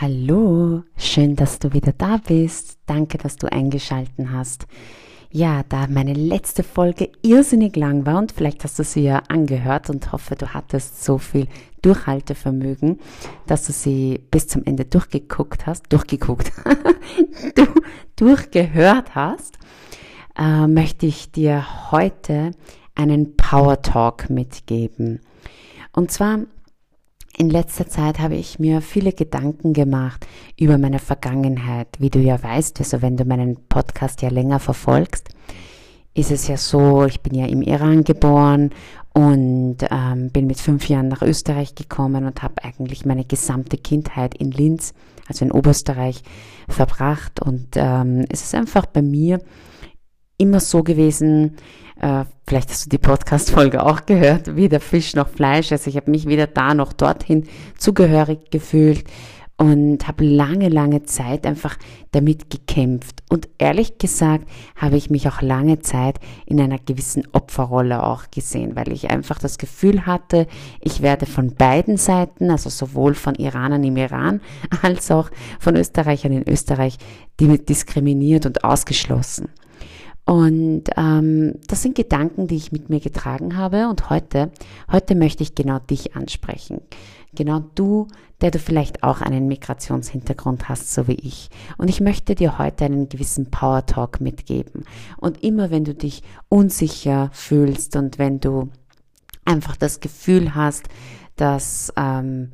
[0.00, 2.78] Hallo, schön, dass du wieder da bist.
[2.86, 4.66] Danke, dass du eingeschalten hast.
[5.30, 9.90] Ja, da meine letzte Folge irrsinnig lang war und vielleicht hast du sie ja angehört
[9.90, 11.46] und hoffe, du hattest so viel
[11.82, 12.98] Durchhaltevermögen,
[13.46, 16.50] dass du sie bis zum Ende durchgeguckt hast, durchgeguckt,
[17.54, 17.66] du
[18.16, 19.58] durchgehört hast,
[20.36, 22.52] äh, möchte ich dir heute
[22.94, 25.20] einen Power Talk mitgeben.
[25.92, 26.40] Und zwar
[27.36, 30.26] in letzter Zeit habe ich mir viele Gedanken gemacht
[30.58, 31.88] über meine Vergangenheit.
[31.98, 35.30] Wie du ja weißt, also wenn du meinen Podcast ja länger verfolgst,
[36.14, 38.70] ist es ja so, ich bin ja im Iran geboren
[39.14, 44.34] und ähm, bin mit fünf Jahren nach Österreich gekommen und habe eigentlich meine gesamte Kindheit
[44.34, 44.92] in Linz,
[45.26, 46.22] also in Oberösterreich,
[46.68, 47.40] verbracht.
[47.40, 49.40] Und ähm, es ist einfach bei mir
[50.38, 51.56] immer so gewesen,
[52.00, 55.72] äh, vielleicht hast du die Podcast-Folge auch gehört, weder Fisch noch Fleisch.
[55.72, 57.46] Also ich habe mich weder da noch dorthin
[57.78, 59.04] zugehörig gefühlt
[59.56, 61.76] und habe lange, lange Zeit einfach
[62.10, 63.22] damit gekämpft.
[63.28, 68.74] Und ehrlich gesagt habe ich mich auch lange Zeit in einer gewissen Opferrolle auch gesehen,
[68.74, 70.48] weil ich einfach das Gefühl hatte,
[70.80, 74.40] ich werde von beiden Seiten, also sowohl von Iranern im Iran
[74.82, 75.30] als auch
[75.60, 76.98] von Österreichern in Österreich,
[77.38, 79.48] diskriminiert und ausgeschlossen.
[80.24, 83.88] Und ähm, das sind Gedanken, die ich mit mir getragen habe.
[83.88, 84.52] Und heute,
[84.90, 86.80] heute möchte ich genau dich ansprechen.
[87.34, 88.08] Genau du,
[88.40, 91.48] der du vielleicht auch einen Migrationshintergrund hast, so wie ich.
[91.78, 94.84] Und ich möchte dir heute einen gewissen Power Talk mitgeben.
[95.16, 98.68] Und immer wenn du dich unsicher fühlst und wenn du
[99.44, 100.88] einfach das Gefühl hast,
[101.36, 102.50] dass ähm,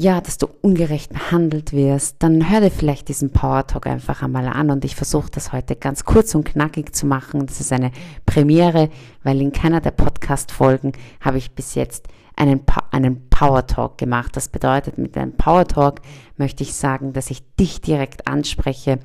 [0.00, 4.48] ja, dass du ungerecht behandelt wirst, dann hör dir vielleicht diesen Power Talk einfach einmal
[4.48, 7.44] an und ich versuche das heute ganz kurz und knackig zu machen.
[7.44, 7.92] Das ist eine
[8.24, 8.88] Premiere,
[9.24, 14.34] weil in keiner der Podcast-Folgen habe ich bis jetzt einen, einen Power Talk gemacht.
[14.36, 16.00] Das bedeutet, mit einem Power Talk
[16.38, 19.00] möchte ich sagen, dass ich dich direkt anspreche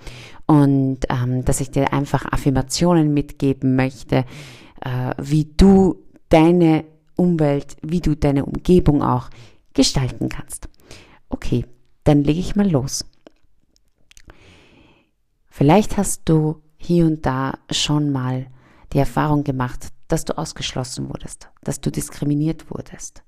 [0.45, 4.23] und ähm, dass ich dir einfach Affirmationen mitgeben möchte,
[4.79, 5.97] äh, wie du
[6.29, 6.85] deine
[7.17, 9.29] Umwelt, wie du deine Umgebung auch
[9.73, 10.69] gestalten kannst.
[11.35, 11.65] Okay,
[12.05, 13.03] dann lege ich mal los.
[15.49, 18.47] Vielleicht hast du hier und da schon mal
[18.93, 23.21] die Erfahrung gemacht, dass du ausgeschlossen wurdest, dass du diskriminiert wurdest.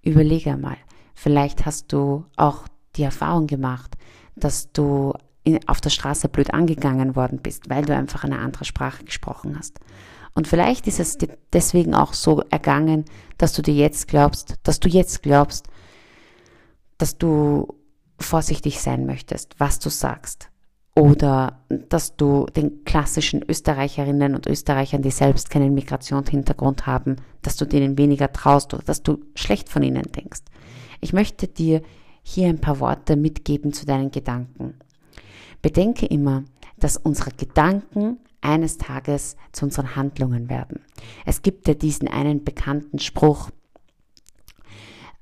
[0.00, 0.78] Überlege mal,
[1.12, 3.98] vielleicht hast du auch die Erfahrung gemacht,
[4.34, 5.12] dass du
[5.66, 9.78] auf der Straße blöd angegangen worden bist, weil du einfach eine andere Sprache gesprochen hast.
[10.32, 13.04] Und vielleicht ist es dir deswegen auch so ergangen,
[13.36, 15.68] dass du dir jetzt glaubst, dass du jetzt glaubst,
[17.02, 17.66] dass du
[18.20, 20.50] vorsichtig sein möchtest, was du sagst.
[20.94, 27.64] Oder dass du den klassischen Österreicherinnen und Österreichern, die selbst keinen Migrationshintergrund haben, dass du
[27.64, 30.42] denen weniger traust oder dass du schlecht von ihnen denkst.
[31.00, 31.82] Ich möchte dir
[32.22, 34.78] hier ein paar Worte mitgeben zu deinen Gedanken.
[35.60, 36.44] Bedenke immer,
[36.76, 40.84] dass unsere Gedanken eines Tages zu unseren Handlungen werden.
[41.26, 43.50] Es gibt ja diesen einen bekannten Spruch,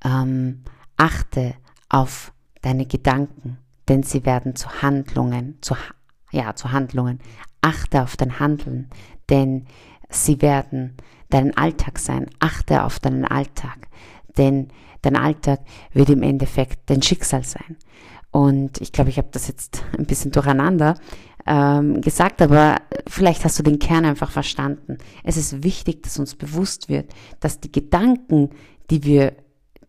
[0.05, 0.65] ähm,
[0.99, 1.55] achte
[1.91, 3.59] auf deine Gedanken,
[3.89, 5.75] denn sie werden zu Handlungen, zu,
[6.31, 7.19] ja, zu Handlungen.
[7.61, 8.89] Achte auf dein Handeln,
[9.29, 9.67] denn
[10.09, 10.95] sie werden
[11.29, 12.31] dein Alltag sein.
[12.39, 13.89] Achte auf deinen Alltag,
[14.39, 14.69] denn
[15.03, 15.61] dein Alltag
[15.93, 17.77] wird im Endeffekt dein Schicksal sein.
[18.31, 20.95] Und ich glaube, ich habe das jetzt ein bisschen durcheinander
[21.47, 22.77] ähm, gesagt, aber
[23.07, 24.99] vielleicht hast du den Kern einfach verstanden.
[25.25, 28.51] Es ist wichtig, dass uns bewusst wird, dass die Gedanken,
[28.91, 29.35] die wir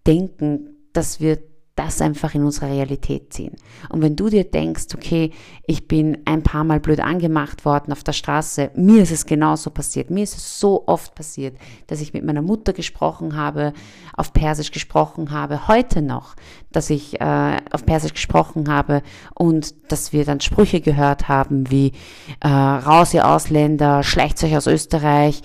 [0.07, 1.39] denken, dass wir
[1.75, 3.55] das einfach in unsere Realität ziehen.
[3.89, 5.31] Und wenn du dir denkst, okay,
[5.65, 9.69] ich bin ein paar Mal blöd angemacht worden auf der Straße, mir ist es genauso
[9.69, 11.55] passiert, mir ist es so oft passiert,
[11.87, 13.73] dass ich mit meiner Mutter gesprochen habe,
[14.15, 16.35] auf Persisch gesprochen habe, heute noch,
[16.71, 19.01] dass ich äh, auf Persisch gesprochen habe
[19.33, 21.93] und dass wir dann Sprüche gehört haben wie
[22.41, 25.41] äh, raus ihr Ausländer, schleicht euch aus Österreich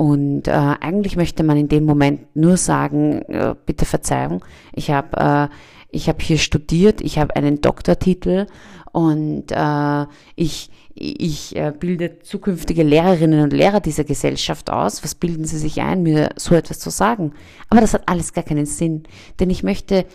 [0.00, 4.42] und äh, eigentlich möchte man in dem Moment nur sagen, äh, bitte Verzeihung,
[4.72, 5.54] ich habe äh,
[5.90, 8.46] ich habe hier studiert, ich habe einen Doktortitel
[8.92, 10.06] und äh,
[10.36, 15.04] ich ich äh, bilde zukünftige Lehrerinnen und Lehrer dieser Gesellschaft aus.
[15.04, 17.34] Was bilden sie sich ein, mir so etwas zu sagen?
[17.68, 19.02] Aber das hat alles gar keinen Sinn,
[19.38, 20.06] denn ich möchte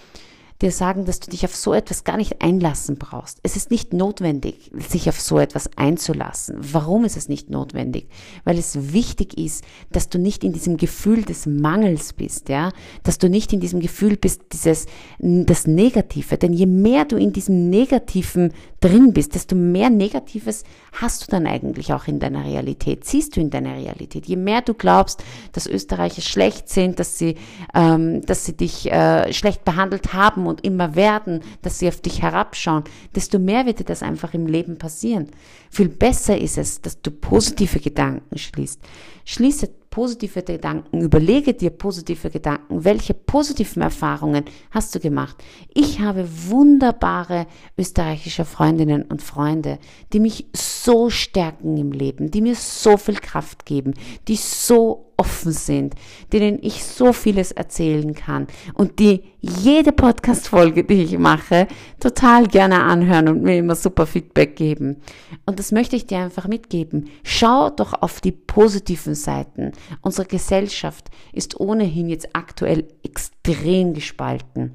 [0.62, 3.40] dir sagen, dass du dich auf so etwas gar nicht einlassen brauchst.
[3.44, 6.56] Es ist nicht notwendig, sich auf so etwas einzulassen.
[6.60, 8.07] Warum ist es nicht notwendig?
[8.46, 12.72] Weil es wichtig ist, dass du nicht in diesem Gefühl des Mangels bist, ja,
[13.04, 14.86] dass du nicht in diesem Gefühl bist, dieses,
[15.19, 16.38] das Negative.
[16.38, 20.63] Denn je mehr du in diesem Negativen drin bist, desto mehr Negatives
[20.94, 24.25] hast du dann eigentlich auch in deiner Realität, siehst du in deiner Realität.
[24.25, 27.36] Je mehr du glaubst, dass Österreicher schlecht sind, dass sie,
[27.74, 32.21] ähm, dass sie dich äh, schlecht behandelt haben und immer werden, dass sie auf dich
[32.21, 32.83] herabschauen,
[33.15, 35.30] desto mehr wird dir das einfach im Leben passieren.
[35.69, 38.80] Viel besser ist es, dass du positive Gedanken schließt.
[39.25, 45.42] Schließe positive Gedanken, überlege dir positive Gedanken, welche positiven Erfahrungen hast du gemacht.
[45.74, 47.47] Ich habe wunderbare
[47.77, 49.80] österreichische Freundinnen und Freunde,
[50.12, 53.94] die mich so stärken im Leben, die mir so viel Kraft geben,
[54.27, 55.95] die so offen sind,
[56.33, 61.68] denen ich so vieles erzählen kann und die jede Podcast-Folge, die ich mache,
[62.00, 64.98] total gerne anhören und mir immer super Feedback geben.
[65.45, 67.09] Und das möchte ich dir einfach mitgeben.
[67.24, 69.71] Schau doch auf die positiven Seiten.
[70.02, 74.74] Unsere Gesellschaft ist ohnehin jetzt aktuell extrem gespalten.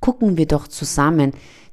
[0.00, 1.32] Gucken wir doch zusammen,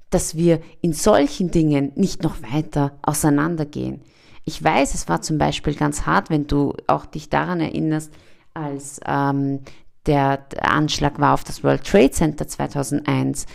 [0.10, 4.02] dass wir in solchen Dingen nicht noch weiter auseinandergehen.
[4.46, 8.12] Ich weiß, es war zum Beispiel ganz hart, wenn du auch dich daran erinnerst,
[8.54, 9.62] als ähm,
[10.06, 13.46] der Anschlag war auf das World Trade Center 2001,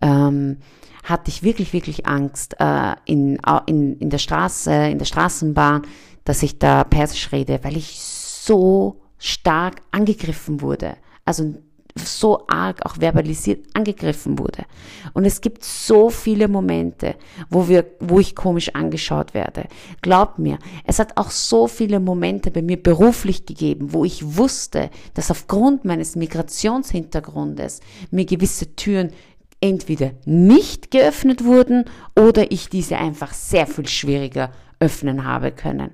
[0.00, 0.58] ähm,
[1.04, 5.82] hatte ich wirklich, wirklich Angst äh, in, in, in der Straße, in der Straßenbahn,
[6.24, 10.96] dass ich da Persisch rede, weil ich so stark angegriffen wurde.
[11.24, 11.54] Also
[11.94, 14.64] so arg auch verbalisiert angegriffen wurde.
[15.12, 17.16] Und es gibt so viele Momente,
[17.50, 19.66] wo wir, wo ich komisch angeschaut werde.
[20.00, 24.90] Glaub mir, es hat auch so viele Momente bei mir beruflich gegeben, wo ich wusste,
[25.14, 27.80] dass aufgrund meines Migrationshintergrundes
[28.10, 29.12] mir gewisse Türen
[29.60, 31.84] entweder nicht geöffnet wurden
[32.18, 34.50] oder ich diese einfach sehr viel schwieriger
[34.82, 35.92] öffnen habe können.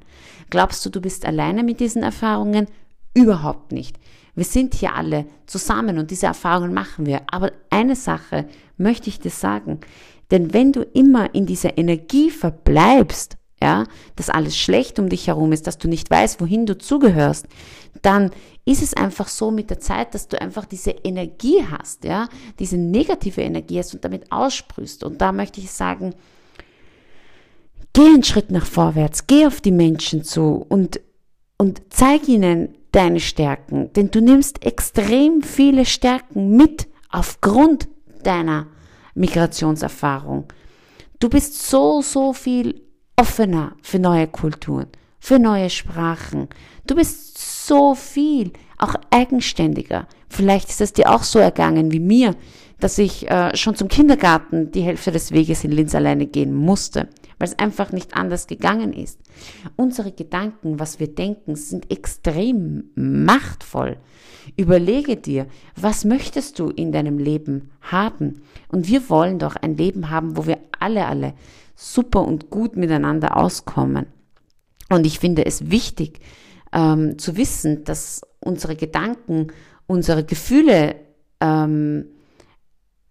[0.50, 2.66] Glaubst du, du bist alleine mit diesen Erfahrungen?
[3.14, 3.98] Überhaupt nicht.
[4.34, 7.22] Wir sind hier alle zusammen und diese Erfahrungen machen wir.
[7.30, 9.80] Aber eine Sache möchte ich dir sagen.
[10.30, 13.84] Denn wenn du immer in dieser Energie verbleibst, ja,
[14.16, 17.46] dass alles schlecht um dich herum ist, dass du nicht weißt, wohin du zugehörst,
[18.02, 18.30] dann
[18.64, 22.76] ist es einfach so mit der Zeit, dass du einfach diese Energie hast, ja, diese
[22.76, 25.02] negative Energie hast und damit aussprühst.
[25.02, 26.14] Und da möchte ich sagen,
[27.98, 31.00] geh einen Schritt nach vorwärts, geh auf die Menschen zu und,
[31.56, 37.88] und zeig ihnen, deine Stärken, denn du nimmst extrem viele Stärken mit aufgrund
[38.22, 38.68] deiner
[39.14, 40.44] Migrationserfahrung.
[41.18, 42.82] Du bist so, so viel
[43.16, 44.86] offener für neue Kulturen,
[45.18, 46.48] für neue Sprachen.
[46.86, 50.06] Du bist so viel auch eigenständiger.
[50.28, 52.36] Vielleicht ist es dir auch so ergangen wie mir,
[52.80, 57.08] dass ich äh, schon zum Kindergarten die Hälfte des Weges in Linz alleine gehen musste
[57.38, 59.20] weil es einfach nicht anders gegangen ist.
[59.76, 63.96] Unsere Gedanken, was wir denken, sind extrem machtvoll.
[64.56, 65.46] Überlege dir,
[65.76, 68.42] was möchtest du in deinem Leben haben?
[68.68, 71.34] Und wir wollen doch ein Leben haben, wo wir alle, alle
[71.74, 74.06] super und gut miteinander auskommen.
[74.90, 76.20] Und ich finde es wichtig
[76.72, 79.48] ähm, zu wissen, dass unsere Gedanken
[79.86, 80.96] unsere Gefühle
[81.40, 82.06] ähm,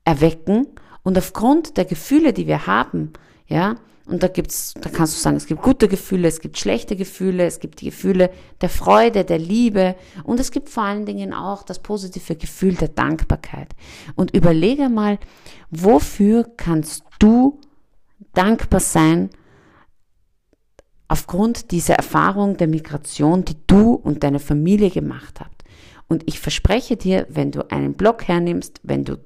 [0.07, 0.67] erwecken
[1.03, 3.11] und aufgrund der Gefühle, die wir haben,
[3.45, 6.95] ja, und da gibt's, da kannst du sagen, es gibt gute Gefühle, es gibt schlechte
[6.95, 8.29] Gefühle, es gibt die Gefühle
[8.61, 12.87] der Freude, der Liebe und es gibt vor allen Dingen auch das positive Gefühl der
[12.87, 13.75] Dankbarkeit.
[14.15, 15.19] Und überlege mal,
[15.71, 17.59] wofür kannst du
[18.33, 19.29] dankbar sein
[21.09, 25.65] aufgrund dieser Erfahrung der Migration, die du und deine Familie gemacht habt.
[26.07, 29.17] Und ich verspreche dir, wenn du einen Block hernimmst, wenn du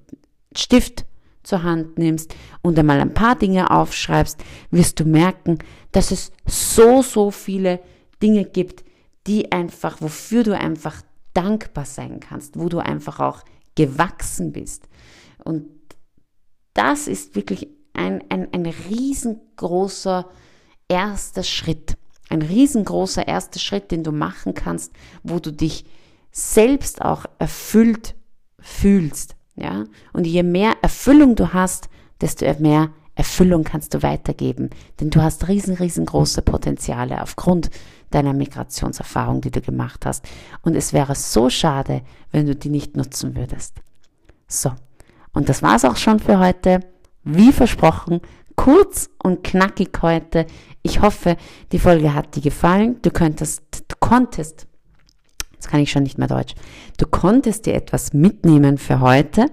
[0.55, 1.05] Stift
[1.43, 5.59] zur Hand nimmst und einmal ein paar Dinge aufschreibst, wirst du merken,
[5.91, 7.79] dass es so, so viele
[8.21, 8.83] Dinge gibt,
[9.27, 11.01] die einfach, wofür du einfach
[11.33, 13.43] dankbar sein kannst, wo du einfach auch
[13.75, 14.87] gewachsen bist.
[15.43, 15.67] Und
[16.73, 20.29] das ist wirklich ein, ein, ein riesengroßer
[20.87, 21.97] erster Schritt.
[22.29, 24.93] Ein riesengroßer erster Schritt, den du machen kannst,
[25.23, 25.85] wo du dich
[26.31, 28.15] selbst auch erfüllt
[28.59, 29.35] fühlst.
[29.61, 29.83] Ja?
[30.13, 31.89] Und je mehr Erfüllung du hast,
[32.19, 34.69] desto mehr Erfüllung kannst du weitergeben.
[34.99, 37.69] Denn du hast riesen, riesengroße Potenziale aufgrund
[38.09, 40.25] deiner Migrationserfahrung, die du gemacht hast.
[40.61, 42.01] Und es wäre so schade,
[42.31, 43.77] wenn du die nicht nutzen würdest.
[44.47, 44.71] So.
[45.33, 46.81] Und das war's auch schon für heute.
[47.23, 48.21] Wie versprochen,
[48.55, 50.45] kurz und knackig heute.
[50.81, 51.37] Ich hoffe,
[51.71, 52.97] die Folge hat dir gefallen.
[53.01, 54.67] Du könntest, du konntest
[55.61, 56.55] Jetzt kann ich schon nicht mehr Deutsch.
[56.97, 59.45] Du konntest dir etwas mitnehmen für heute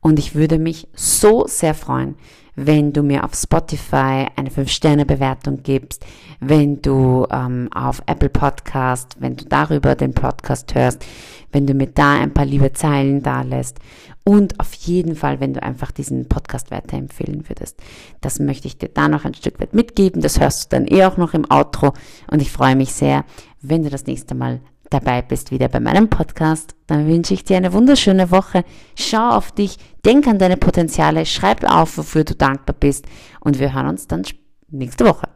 [0.00, 2.16] Und ich würde mich so sehr freuen,
[2.56, 6.04] wenn du mir auf Spotify eine 5-Sterne-Bewertung gibst,
[6.40, 11.04] wenn du ähm, auf Apple Podcast, wenn du darüber den Podcast hörst,
[11.52, 13.78] wenn du mir da ein paar liebe Zeilen da lässt
[14.24, 17.78] und auf jeden Fall, wenn du einfach diesen Podcast weiterempfehlen würdest.
[18.20, 20.22] Das möchte ich dir da noch ein Stück weit mitgeben.
[20.22, 21.92] Das hörst du dann eh auch noch im Outro
[22.30, 23.24] und ich freue mich sehr,
[23.60, 27.56] wenn du das nächste Mal dabei bist wieder bei meinem Podcast, dann wünsche ich dir
[27.56, 28.64] eine wunderschöne Woche.
[28.96, 33.06] Schau auf dich, denk an deine Potenziale, schreib auf, wofür du dankbar bist
[33.40, 34.22] und wir hören uns dann
[34.68, 35.28] nächste Woche.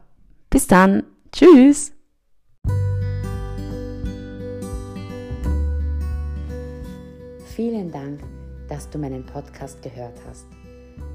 [0.49, 1.03] Bis dann.
[1.31, 1.93] Tschüss.
[7.55, 8.21] Vielen Dank,
[8.67, 10.47] dass du meinen Podcast gehört hast.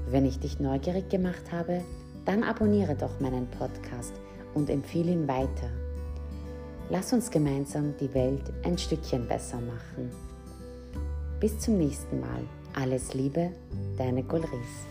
[0.09, 1.83] Wenn ich dich neugierig gemacht habe,
[2.25, 4.13] dann abonniere doch meinen Podcast
[4.53, 5.69] und empfehle ihn weiter.
[6.89, 10.09] Lass uns gemeinsam die Welt ein Stückchen besser machen.
[11.39, 12.43] Bis zum nächsten Mal.
[12.73, 13.51] Alles Liebe,
[13.97, 14.87] deine Golris.